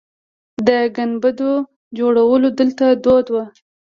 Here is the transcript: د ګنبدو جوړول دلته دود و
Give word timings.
د 0.67 0.69
ګنبدو 0.95 1.51
جوړول 1.97 2.43
دلته 2.59 2.85
دود 3.03 3.25
و 3.31 3.35